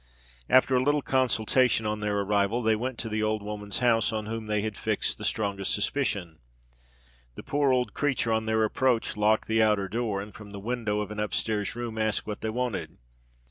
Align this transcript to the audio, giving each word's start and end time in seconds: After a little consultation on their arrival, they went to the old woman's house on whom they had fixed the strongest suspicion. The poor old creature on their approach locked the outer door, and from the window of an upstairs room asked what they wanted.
After 0.49 0.75
a 0.75 0.81
little 0.81 1.03
consultation 1.03 1.85
on 1.85 1.99
their 1.99 2.21
arrival, 2.21 2.63
they 2.63 2.75
went 2.75 2.97
to 2.97 3.07
the 3.07 3.21
old 3.21 3.43
woman's 3.43 3.77
house 3.77 4.11
on 4.11 4.25
whom 4.25 4.47
they 4.47 4.63
had 4.63 4.75
fixed 4.75 5.19
the 5.19 5.23
strongest 5.23 5.75
suspicion. 5.75 6.39
The 7.35 7.43
poor 7.43 7.71
old 7.71 7.93
creature 7.93 8.33
on 8.33 8.47
their 8.47 8.63
approach 8.63 9.15
locked 9.15 9.47
the 9.47 9.61
outer 9.61 9.87
door, 9.87 10.19
and 10.19 10.33
from 10.33 10.53
the 10.53 10.59
window 10.59 11.01
of 11.01 11.11
an 11.11 11.19
upstairs 11.19 11.75
room 11.75 11.99
asked 11.99 12.25
what 12.25 12.41
they 12.41 12.49
wanted. 12.49 12.97